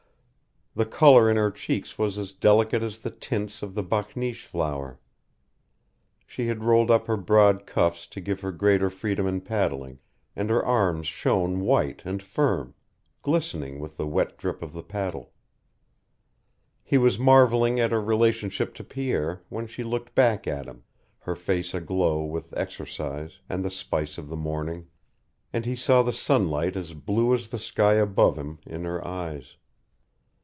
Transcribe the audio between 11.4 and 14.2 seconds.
white and firm, glistening with the